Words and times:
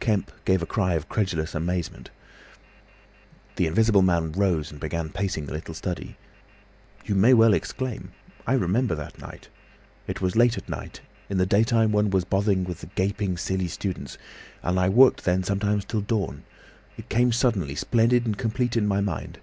Kemp 0.00 0.32
gave 0.46 0.62
a 0.62 0.64
cry 0.64 0.94
of 0.94 1.02
incredulous 1.02 1.54
amazement. 1.54 2.08
The 3.56 3.66
Invisible 3.66 4.00
Man 4.00 4.32
rose 4.32 4.70
and 4.70 4.80
began 4.80 5.10
pacing 5.10 5.44
the 5.44 5.52
little 5.52 5.74
study. 5.74 6.16
"You 7.04 7.14
may 7.14 7.34
well 7.34 7.52
exclaim. 7.52 8.12
I 8.46 8.54
remember 8.54 8.94
that 8.94 9.18
night. 9.18 9.50
It 10.06 10.22
was 10.22 10.34
late 10.34 10.56
at 10.56 10.70
night—in 10.70 11.36
the 11.36 11.44
daytime 11.44 11.92
one 11.92 12.08
was 12.08 12.24
bothered 12.24 12.66
with 12.66 12.80
the 12.80 12.86
gaping, 12.86 13.36
silly 13.36 13.68
students—and 13.68 14.80
I 14.80 14.88
worked 14.88 15.26
then 15.26 15.42
sometimes 15.44 15.84
till 15.84 16.00
dawn. 16.00 16.44
It 16.96 17.10
came 17.10 17.30
suddenly, 17.30 17.74
splendid 17.74 18.24
and 18.24 18.38
complete 18.38 18.78
in 18.78 18.86
my 18.88 19.02
mind. 19.02 19.40